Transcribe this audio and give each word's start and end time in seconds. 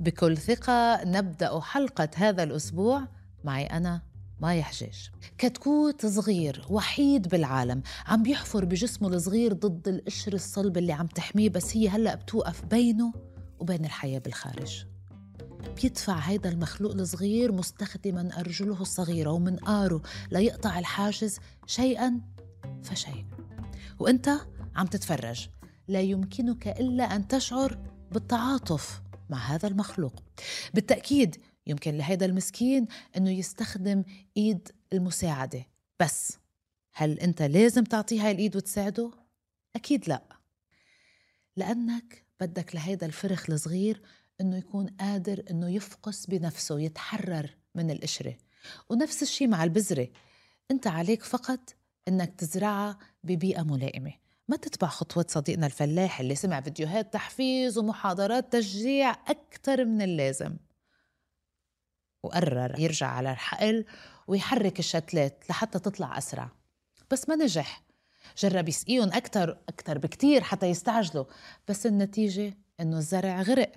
بكل 0.00 0.36
ثقة 0.36 1.04
نبدأ 1.04 1.60
حلقة 1.60 2.08
هذا 2.14 2.42
الأسبوع 2.42 3.08
معي 3.44 3.66
أنا 3.66 4.02
مايا 4.40 4.62
حجاج. 4.62 5.10
كتكوت 5.38 6.06
صغير 6.06 6.66
وحيد 6.70 7.28
بالعالم 7.28 7.82
عم 8.06 8.22
بيحفر 8.22 8.64
بجسمه 8.64 9.08
الصغير 9.08 9.52
ضد 9.52 9.88
القشر 9.88 10.32
الصلب 10.32 10.78
اللي 10.78 10.92
عم 10.92 11.06
تحميه 11.06 11.48
بس 11.48 11.76
هي 11.76 11.88
هلأ 11.88 12.14
بتوقف 12.14 12.64
بينه 12.64 13.12
وبين 13.58 13.84
الحياة 13.84 14.18
بالخارج. 14.18 14.84
بيدفع 15.82 16.18
هيدا 16.18 16.48
المخلوق 16.50 16.92
الصغير 16.92 17.52
مستخدما 17.52 18.40
أرجله 18.40 18.82
الصغيرة 18.82 19.30
ومنقاره 19.30 20.02
ليقطع 20.30 20.78
الحاجز 20.78 21.38
شيئا 21.66 22.20
فشيء. 22.82 23.24
وأنت 23.98 24.30
عم 24.76 24.86
تتفرج 24.86 25.48
لا 25.88 26.00
يمكنك 26.00 26.68
إلا 26.68 27.04
أن 27.04 27.28
تشعر 27.28 27.78
بالتعاطف 28.12 29.02
مع 29.30 29.38
هذا 29.38 29.68
المخلوق. 29.68 30.22
بالتأكيد 30.74 31.36
يمكن 31.66 31.96
لهيدا 31.96 32.26
المسكين 32.26 32.86
أنه 33.16 33.30
يستخدم 33.30 34.04
إيد 34.36 34.68
المساعدة. 34.92 35.66
بس 36.00 36.38
هل 36.92 37.20
أنت 37.20 37.42
لازم 37.42 37.84
تعطيه 37.84 38.30
الإيد 38.30 38.56
وتساعده؟ 38.56 39.10
أكيد 39.76 40.08
لا. 40.08 40.22
لأنك 41.56 42.24
بدك 42.40 42.74
لهيدا 42.74 43.06
الفرخ 43.06 43.50
الصغير 43.50 44.02
إنه 44.40 44.56
يكون 44.56 44.86
قادر 44.86 45.44
إنه 45.50 45.70
يفقس 45.70 46.26
بنفسه 46.26 46.80
يتحرر 46.80 47.50
من 47.74 47.90
القشرة. 47.90 48.36
ونفس 48.90 49.22
الشيء 49.22 49.48
مع 49.48 49.64
البذرة. 49.64 50.08
أنت 50.70 50.86
عليك 50.86 51.22
فقط 51.22 51.74
إنك 52.08 52.34
تزرعها 52.34 52.98
ببيئة 53.24 53.62
ملائمة. 53.62 54.12
ما 54.50 54.56
تتبع 54.56 54.88
خطوة 54.88 55.24
صديقنا 55.28 55.66
الفلاح 55.66 56.20
اللي 56.20 56.34
سمع 56.34 56.60
فيديوهات 56.60 57.12
تحفيز 57.12 57.78
ومحاضرات 57.78 58.52
تشجيع 58.52 59.10
أكثر 59.10 59.84
من 59.84 60.02
اللازم. 60.02 60.56
وقرر 62.22 62.80
يرجع 62.80 63.06
على 63.06 63.32
الحقل 63.32 63.84
ويحرك 64.28 64.78
الشتلات 64.78 65.44
لحتى 65.50 65.78
تطلع 65.78 66.18
أسرع. 66.18 66.50
بس 67.10 67.28
ما 67.28 67.36
نجح. 67.36 67.82
جرب 68.38 68.68
يسقيهم 68.68 69.08
أكثر 69.08 69.58
أكثر 69.68 69.98
بكتير 69.98 70.42
حتى 70.42 70.66
يستعجلوا. 70.66 71.24
بس 71.68 71.86
النتيجة 71.86 72.54
إنه 72.80 72.98
الزرع 72.98 73.42
غرق. 73.42 73.72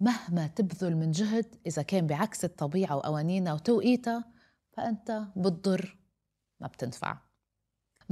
مهما 0.00 0.46
تبذل 0.46 0.96
من 0.96 1.10
جهد 1.10 1.54
إذا 1.66 1.82
كان 1.82 2.06
بعكس 2.06 2.44
الطبيعة 2.44 2.96
وقوانينها 2.96 3.52
وتوقيتها 3.52 4.24
فأنت 4.72 5.22
بتضر 5.36 5.96
ما 6.60 6.66
بتنفع. 6.66 7.31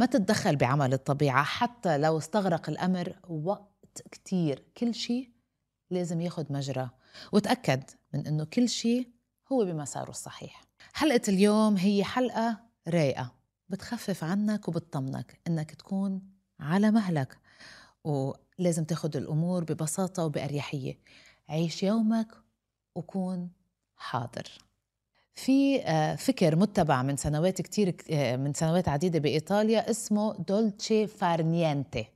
ما 0.00 0.06
تتدخل 0.06 0.56
بعمل 0.56 0.92
الطبيعة 0.92 1.44
حتى 1.44 1.98
لو 1.98 2.18
استغرق 2.18 2.70
الأمر 2.70 3.16
وقت 3.28 4.02
كتير. 4.10 4.64
كل 4.76 4.94
شيء 4.94 5.30
لازم 5.90 6.20
ياخد 6.20 6.52
مجرى. 6.52 6.90
وتأكد 7.32 7.82
من 8.14 8.26
أنه 8.26 8.44
كل 8.44 8.68
شيء 8.68 9.10
هو 9.52 9.64
بمساره 9.64 10.10
الصحيح. 10.10 10.62
حلقة 10.92 11.20
اليوم 11.28 11.76
هي 11.76 12.04
حلقة 12.04 12.60
رايقة. 12.88 13.34
بتخفف 13.68 14.24
عنك 14.24 14.68
وبتطمنك 14.68 15.40
أنك 15.46 15.70
تكون 15.74 16.22
على 16.60 16.90
مهلك. 16.90 17.38
ولازم 18.04 18.84
تاخد 18.84 19.16
الأمور 19.16 19.64
ببساطة 19.64 20.24
وبأريحية. 20.24 20.98
عيش 21.48 21.82
يومك 21.82 22.28
وكون 22.94 23.50
حاضر. 23.96 24.58
في 25.34 25.82
آه، 25.82 26.14
فكر 26.14 26.56
متبع 26.56 27.02
من 27.02 27.16
سنوات 27.16 27.62
كتير 27.62 27.96
آه، 28.10 28.36
من 28.36 28.54
سنوات 28.54 28.88
عديدة 28.88 29.18
بإيطاليا 29.18 29.90
اسمه 29.90 30.36
dolce 30.48 31.06
far 31.06 31.39
niente 31.39 32.06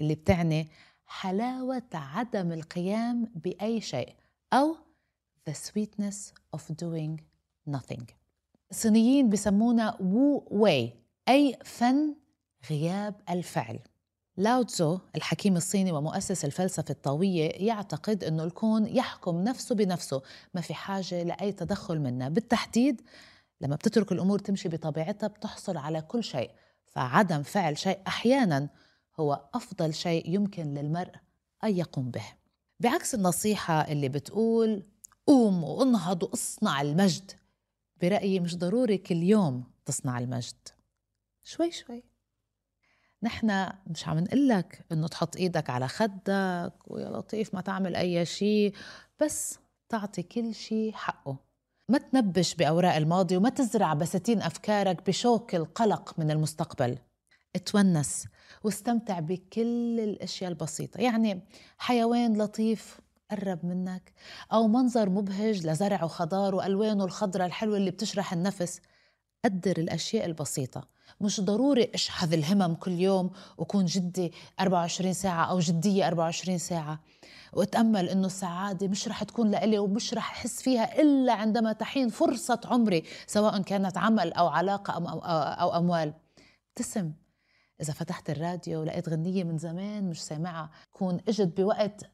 اللي 0.00 0.14
بتعني 0.14 0.68
حلاوة 1.06 1.82
عدم 1.94 2.52
القيام 2.52 3.32
بأي 3.34 3.80
شيء 3.80 4.14
أو 4.52 4.76
the 5.50 5.52
sweetness 5.52 6.32
of 6.56 6.60
doing 6.60 7.20
nothing. 7.70 8.04
الصينيين 8.70 9.28
بسمونا 9.28 9.96
wu 10.00 10.48
wei 10.50 10.92
أي 11.28 11.56
فن 11.64 12.14
غياب 12.70 13.14
الفعل. 13.30 13.78
لاو 14.36 14.62
تزو 14.62 14.98
الحكيم 15.16 15.56
الصيني 15.56 15.92
ومؤسس 15.92 16.44
الفلسفة 16.44 16.84
الطاوية 16.90 17.50
يعتقد 17.66 18.24
أنه 18.24 18.44
الكون 18.44 18.86
يحكم 18.86 19.44
نفسه 19.44 19.74
بنفسه. 19.74 20.22
ما 20.54 20.60
في 20.60 20.74
حاجة 20.74 21.22
لأي 21.22 21.52
تدخل 21.52 21.98
منا 21.98 22.28
بالتحديد 22.28 23.02
لما 23.60 23.76
بتترك 23.76 24.12
الأمور 24.12 24.38
تمشي 24.38 24.68
بطبيعتها 24.68 25.26
بتحصل 25.26 25.76
على 25.76 26.02
كل 26.02 26.24
شيء. 26.24 26.50
فعدم 26.86 27.42
فعل 27.42 27.78
شيء 27.78 27.98
أحيانا 28.06 28.68
هو 29.20 29.48
أفضل 29.54 29.94
شيء 29.94 30.34
يمكن 30.34 30.74
للمرء 30.74 31.12
أن 31.64 31.76
يقوم 31.76 32.10
به. 32.10 32.26
بعكس 32.80 33.14
النصيحة 33.14 33.80
اللي 33.80 34.08
بتقول 34.08 34.82
قوم 35.26 35.64
وانهض 35.64 36.22
واصنع 36.22 36.80
المجد. 36.80 37.32
برأيي 38.02 38.40
مش 38.40 38.56
ضروري 38.56 38.98
كل 38.98 39.22
يوم 39.22 39.64
تصنع 39.84 40.18
المجد. 40.18 40.68
شوي 41.42 41.70
شوي. 41.70 42.09
نحن 43.22 43.68
مش 43.86 44.08
عم 44.08 44.18
نقول 44.18 44.48
لك 44.48 44.84
إنه 44.92 45.08
تحط 45.08 45.36
إيدك 45.36 45.70
على 45.70 45.88
خدك 45.88 46.72
ويا 46.86 47.08
لطيف 47.08 47.54
ما 47.54 47.60
تعمل 47.60 47.96
أي 47.96 48.26
شيء 48.26 48.74
بس 49.20 49.58
تعطي 49.88 50.22
كل 50.22 50.54
شيء 50.54 50.92
حقه. 50.92 51.36
ما 51.88 51.98
تنبش 51.98 52.54
بأوراق 52.54 52.94
الماضي 52.94 53.36
وما 53.36 53.48
تزرع 53.48 53.94
بساتين 53.94 54.42
أفكارك 54.42 55.06
بشوك 55.06 55.54
القلق 55.54 56.14
من 56.18 56.30
المستقبل. 56.30 56.98
اتونس 57.56 58.26
واستمتع 58.64 59.20
بكل 59.20 60.00
الأشياء 60.00 60.50
البسيطة. 60.50 61.00
يعني 61.00 61.40
حيوان 61.78 62.42
لطيف 62.42 63.00
قرب 63.30 63.66
منك 63.66 64.12
أو 64.52 64.68
منظر 64.68 65.10
مبهج 65.10 65.66
لزرع 65.66 66.04
وخضار 66.04 66.54
وألوانه 66.54 67.04
الخضراء 67.04 67.46
الحلوة 67.46 67.76
اللي 67.76 67.90
بتشرح 67.90 68.32
النفس. 68.32 68.80
قدر 69.44 69.78
الأشياء 69.78 70.26
البسيطة. 70.26 70.88
مش 71.20 71.40
ضروري 71.40 71.90
أشحذ 71.94 72.32
الهمم 72.32 72.74
كل 72.74 72.92
يوم 72.92 73.30
وكون 73.58 73.84
جدي 73.84 74.32
24 74.60 75.12
ساعة 75.12 75.44
أو 75.44 75.58
جدية 75.58 76.06
24 76.06 76.58
ساعة. 76.58 77.00
وأتأمل 77.52 78.08
إنه 78.08 78.26
السعادة 78.26 78.88
مش 78.88 79.08
رح 79.08 79.22
تكون 79.22 79.50
لإلي 79.50 79.78
ومش 79.78 80.14
رح 80.14 80.30
أحس 80.30 80.62
فيها 80.62 81.00
إلا 81.00 81.32
عندما 81.32 81.72
تحين 81.72 82.08
فرصة 82.08 82.60
عمري 82.64 83.04
سواء 83.26 83.62
كانت 83.62 83.98
عمل 83.98 84.32
أو 84.32 84.46
علاقة 84.48 84.92
أو, 84.92 85.20
أو 85.20 85.76
أموال. 85.76 86.12
ابتسم. 86.68 87.12
إذا 87.80 87.92
فتحت 87.92 88.30
الراديو 88.30 88.80
ولقيت 88.80 89.08
غنية 89.08 89.44
من 89.44 89.58
زمان 89.58 90.10
مش 90.10 90.22
سامعها 90.22 90.70
كون 90.92 91.20
إجت 91.28 91.56
بوقت 91.60 92.10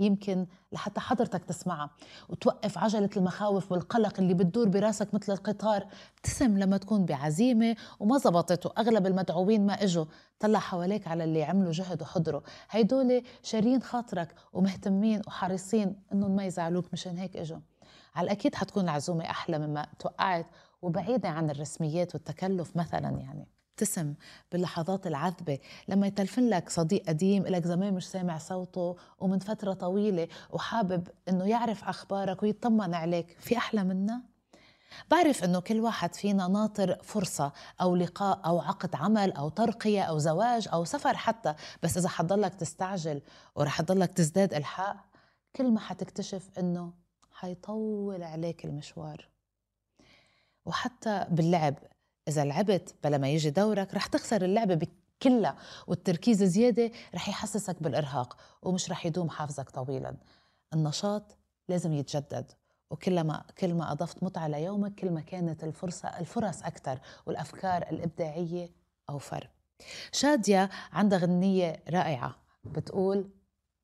يمكن 0.00 0.46
لحتى 0.72 1.00
حضرتك 1.00 1.44
تسمعها. 1.44 1.90
وتوقف 2.28 2.78
عجلة 2.78 3.10
المخاوف 3.16 3.72
والقلق 3.72 4.20
اللي 4.20 4.34
بتدور 4.34 4.68
براسك 4.68 5.14
مثل 5.14 5.32
القطار. 5.32 5.86
ابتسم 6.16 6.58
لما 6.58 6.76
تكون 6.76 7.04
بعزيمة 7.04 7.76
وما 8.00 8.18
زبطت 8.18 8.66
وأغلب 8.66 9.06
المدعوين 9.06 9.66
ما 9.66 9.72
إجوا. 9.72 10.04
طلع 10.40 10.58
حواليك 10.58 11.08
على 11.08 11.24
اللي 11.24 11.44
عملوا 11.44 11.72
جهد 11.72 12.02
وحضروا. 12.02 12.40
هيدول 12.70 13.22
شارين 13.42 13.82
خاطرك 13.82 14.34
ومهتمين 14.52 15.22
وحريصين 15.26 15.96
إنهم 16.12 16.36
ما 16.36 16.44
يزعلوك 16.44 16.84
مشان 16.92 17.18
هيك 17.18 17.36
إجوا. 17.36 17.58
على 18.14 18.24
الأكيد 18.24 18.54
حتكون 18.54 18.84
العزومة 18.84 19.24
أحلى 19.24 19.58
مما 19.58 19.86
توقعت 19.98 20.46
وبعيدة 20.82 21.28
عن 21.28 21.50
الرسميات 21.50 22.14
والتكلف 22.14 22.76
مثلا 22.76 23.08
يعني. 23.08 23.46
تبتسم 23.78 24.14
باللحظات 24.52 25.06
العذبة. 25.06 25.58
لما 25.88 26.06
يتلفن 26.06 26.48
لك 26.48 26.68
صديق 26.70 27.06
قديم 27.08 27.46
لك 27.46 27.64
زمان 27.66 27.94
مش 27.94 28.08
سامع 28.08 28.38
صوته 28.38 28.96
ومن 29.18 29.38
فترة 29.38 29.72
طويلة 29.72 30.28
وحابب 30.50 31.08
إنه 31.28 31.44
يعرف 31.44 31.84
أخبارك 31.84 32.42
ويطمن 32.42 32.94
عليك 32.94 33.36
في 33.40 33.56
أحلى 33.56 33.84
منها 33.84 34.22
بعرف 35.10 35.44
إنه 35.44 35.60
كل 35.60 35.80
واحد 35.80 36.14
فينا 36.14 36.48
ناطر 36.48 36.98
فرصة 37.02 37.52
أو 37.80 37.96
لقاء 37.96 38.40
أو 38.46 38.60
عقد 38.60 38.94
عمل 38.94 39.32
أو 39.32 39.48
ترقية 39.48 40.02
أو 40.02 40.18
زواج 40.18 40.68
أو 40.72 40.84
سفر 40.84 41.16
حتى. 41.16 41.54
بس 41.82 41.96
إذا 41.98 42.08
حتضلك 42.08 42.54
تستعجل 42.54 43.22
ورح 43.54 43.80
تضلك 43.80 44.12
تزداد 44.12 44.54
إلحاق 44.54 44.96
كل 45.56 45.70
ما 45.70 45.80
حتكتشف 45.80 46.48
إنه 46.58 46.92
حيطول 47.32 48.22
عليك 48.22 48.64
المشوار. 48.64 49.28
وحتى 50.66 51.26
باللعب 51.30 51.78
إذا 52.28 52.44
لعبت 52.44 52.94
بلا 53.04 53.18
ما 53.18 53.28
يجي 53.28 53.50
دورك 53.50 53.94
رح 53.94 54.06
تخسر 54.06 54.44
اللعبة 54.44 54.86
كلها 55.22 55.56
والتركيز 55.86 56.42
زيادة 56.42 56.90
رح 57.14 57.28
يحسسك 57.28 57.82
بالإرهاق 57.82 58.36
ومش 58.62 58.90
رح 58.90 59.06
يدوم 59.06 59.30
حافزك 59.30 59.70
طويلا. 59.70 60.16
النشاط 60.74 61.36
لازم 61.68 61.92
يتجدد 61.92 62.52
وكلما 62.90 63.44
كل 63.58 63.74
ما 63.74 63.92
أضفت 63.92 64.22
متعة 64.22 64.48
ليومك 64.48 64.94
كل 64.94 65.10
ما 65.10 65.20
كانت 65.20 65.64
الفرصة 65.64 66.08
الفرص 66.08 66.62
أكثر 66.62 67.00
والأفكار 67.26 67.82
الإبداعية 67.82 68.70
أوفر. 69.10 69.48
شادية 70.12 70.70
عندها 70.92 71.18
غنية 71.18 71.82
رائعة 71.90 72.36
بتقول 72.64 73.30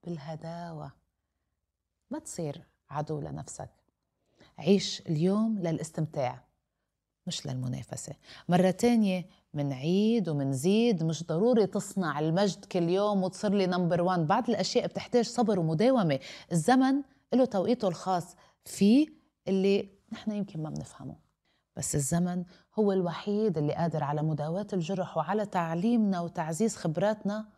بالهداوة 0.05 0.93
ما 2.11 2.19
تصير 2.19 2.62
عدو 2.91 3.20
لنفسك. 3.20 3.70
عيش 4.58 5.00
اليوم 5.00 5.58
للاستمتاع. 5.58 6.44
مش 7.26 7.47
للمنافسة. 7.47 8.12
مرة 8.49 8.71
تانية 8.71 9.26
منعيد 9.55 10.29
ومنزيد 10.29 11.03
مش 11.03 11.26
ضروري 11.26 11.67
تصنع 11.67 12.19
المجد 12.19 12.65
كل 12.65 12.88
يوم 12.88 13.23
وتصير 13.23 13.55
لي 13.55 13.67
نمبر 13.67 14.03
وان 14.03 14.26
بعض 14.26 14.50
الأشياء 14.50 14.87
بتحتاج 14.87 15.25
صبر 15.25 15.59
ومداومة. 15.59 16.19
الزمن 16.53 17.03
له 17.35 17.44
توقيته 17.44 17.88
الخاص 17.88 18.37
فيه 18.65 19.09
اللي 19.49 19.88
نحن 20.12 20.32
يمكن 20.32 20.62
ما 20.62 20.71
بنفهمه. 20.71 21.17
بس 21.76 21.94
الزمن 21.94 22.44
هو 22.79 22.93
الوحيد 22.93 23.59
اللي 23.59 23.75
قادر 23.75 24.05
على 24.05 24.23
مداواة 24.23 24.67
الجرح 24.73 25.17
وعلى 25.17 25.47
تعليمنا 25.47 26.20
وتعزيز 26.20 26.77
خبراتنا 26.77 27.49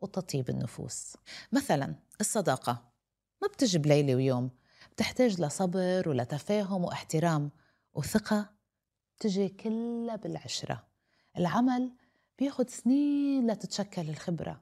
وتطيب 0.00 0.50
النفوس. 0.50 1.16
مثلا 1.52 1.94
الصداقة. 2.20 2.82
ما 3.42 3.48
بتجي 3.48 3.78
بليلة 3.78 4.14
ويوم. 4.14 4.50
بتحتاج 4.92 5.40
لصبر 5.40 6.08
ولتفاهم 6.08 6.84
واحترام 6.84 7.50
وثقة 7.94 8.59
بتجي 9.20 9.48
كلها 9.48 10.16
بالعشرة. 10.16 10.86
العمل 11.38 11.92
بياخد 12.38 12.70
سنين 12.70 13.50
لتتشكل 13.50 14.08
الخبرة. 14.10 14.60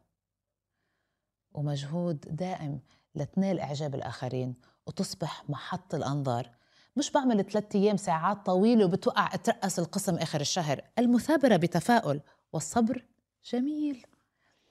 ومجهود 1.54 2.20
دائم 2.20 2.80
لتنال 3.14 3.60
إعجاب 3.60 3.94
الآخرين 3.94 4.54
وتصبح 4.86 5.50
محط 5.50 5.94
الأنظار. 5.94 6.50
مش 6.96 7.10
بعمل 7.10 7.44
ثلاثة 7.44 7.78
أيام 7.78 7.96
ساعات 7.96 8.46
طويلة 8.46 8.84
وبتوقع 8.84 9.34
أترأس 9.34 9.78
القسم 9.78 10.14
آخر 10.14 10.40
الشهر. 10.40 10.80
المثابرة 10.98 11.56
بتفاؤل 11.56 12.20
والصبر 12.52 13.04
جميل. 13.44 14.06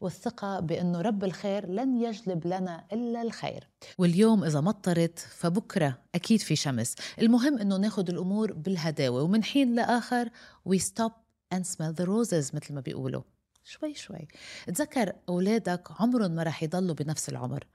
والثقة 0.02 0.60
بأنه 0.60 1.02
رب 1.02 1.24
الخير 1.24 1.70
لن 1.70 1.98
يجلب 2.02 2.48
لنا 2.48 2.86
إلا 2.94 3.22
الخير. 3.22 3.68
واليوم 3.98 4.44
إذا 4.44 4.62
مطرت 4.62 5.20
فبكرة 5.20 5.98
أكيد 6.16 6.40
في 6.40 6.56
شمس. 6.56 6.96
المهم 7.22 7.58
أنه 7.58 7.78
ناخد 7.78 8.10
الأمور 8.10 8.54
بالهداوة 8.54 9.22
ومن 9.22 9.44
حين 9.44 9.76
لآخر 9.76 10.30
we 10.70 10.80
stop 10.80 11.14
and 11.56 11.62
smell 11.66 11.94
the 11.94 12.06
roses 12.06 12.56
مثل 12.56 12.74
ما 12.74 12.82
بيقولوا. 12.82 13.22
شوي 13.64 13.94
شوي. 13.94 14.28
تذكر 14.68 15.14
أولادك 15.30 15.88
عمرهم 16.00 16.32
ما 16.32 16.44
رح 16.44 16.64
يضلوا 16.64 16.96
بنفس 16.96 17.30
العمر. 17.30 17.68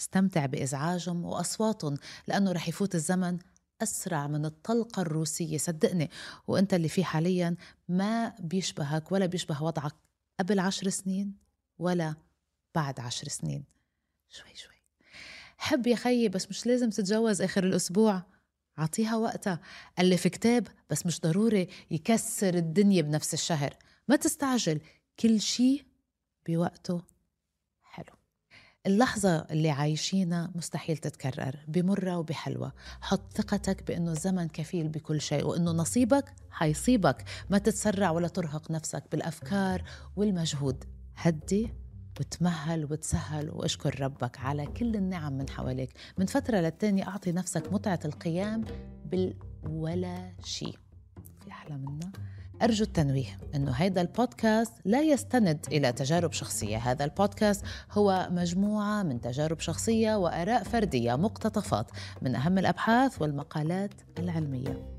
استمتع 0.00 0.46
بإزعاجهم 0.46 1.24
وأصواتهم 1.24 1.96
لأنه 2.28 2.52
رح 2.52 2.68
يفوت 2.68 2.94
الزمن 2.94 3.38
أسرع 3.82 4.26
من 4.26 4.44
الطلقة 4.44 5.02
الروسية. 5.02 5.58
صدقني 5.58 6.10
وأنت 6.46 6.74
اللي 6.74 6.88
فيه 6.88 7.04
حاليا 7.04 7.56
ما 7.88 8.34
بيشبهك 8.38 9.12
ولا 9.12 9.26
بيشبه 9.26 9.62
وضعك 9.62 9.94
قبل 10.40 10.58
عشر 10.58 10.88
سنين. 10.88 11.43
ولا 11.78 12.14
بعد 12.74 13.00
عشر 13.00 13.28
سنين. 13.28 13.64
شوي 14.28 14.54
شوي. 14.54 14.74
حب 15.58 15.86
يا 15.86 15.96
خيي 15.96 16.28
بس 16.28 16.48
مش 16.50 16.66
لازم 16.66 16.90
تتجوز 16.90 17.42
آخر 17.42 17.64
الأسبوع. 17.64 18.22
عطيها 18.78 19.16
وقتها. 19.16 19.60
ألف 19.98 20.26
كتاب 20.26 20.68
بس 20.90 21.06
مش 21.06 21.20
ضروري 21.20 21.68
يكسر 21.90 22.54
الدنيا 22.54 23.02
بنفس 23.02 23.34
الشهر. 23.34 23.76
ما 24.08 24.16
تستعجل. 24.16 24.80
كل 25.20 25.40
شي 25.40 25.86
بوقته 26.48 27.02
حلو. 27.82 28.14
اللحظة 28.86 29.46
اللي 29.50 29.70
عايشينها 29.70 30.52
مستحيل 30.54 30.96
تتكرر. 30.96 31.56
بمرة 31.68 32.18
وبحلوة. 32.18 32.72
حط 33.00 33.32
ثقتك 33.32 33.82
بأنه 33.82 34.12
الزمن 34.12 34.48
كفيل 34.48 34.88
بكل 34.88 35.20
شيء 35.20 35.44
وأنه 35.44 35.70
نصيبك 35.70 36.34
حيصيبك. 36.50 37.24
ما 37.50 37.58
تتسرع 37.58 38.10
ولا 38.10 38.28
ترهق 38.28 38.70
نفسك 38.70 39.04
بالأفكار 39.12 39.84
والمجهود. 40.16 40.84
هدي 41.16 41.74
وتمهل 42.20 42.84
وتسهل 42.84 43.50
واشكر 43.50 44.00
ربك 44.00 44.38
على 44.38 44.66
كل 44.66 44.96
النعم 44.96 45.32
من 45.32 45.50
حواليك. 45.50 45.90
من 46.18 46.26
فترة 46.26 46.56
للتانية 46.56 47.08
أعطي 47.08 47.32
نفسك 47.32 47.72
متعة 47.72 48.00
القيام 48.04 48.64
بالولا 49.04 50.32
شيء. 50.44 50.78
في 51.44 51.50
أحلى 51.50 51.76
منها 51.76 52.12
أرجو 52.62 52.84
التنويه 52.84 53.38
أنه 53.54 53.72
هذا 53.72 54.00
البودكاست 54.00 54.72
لا 54.84 55.02
يستند 55.02 55.66
إلى 55.72 55.92
تجارب 55.92 56.32
شخصية. 56.32 56.76
هذا 56.76 57.04
البودكاست 57.04 57.64
هو 57.92 58.28
مجموعة 58.30 59.02
من 59.02 59.20
تجارب 59.20 59.60
شخصية 59.60 60.16
وآراء 60.16 60.62
فردية 60.62 61.16
مقتطفات 61.16 61.90
من 62.22 62.34
أهم 62.34 62.58
الأبحاث 62.58 63.22
والمقالات 63.22 63.94
العلمية. 64.18 64.93